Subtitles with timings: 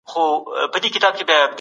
[0.07, 1.49] زمان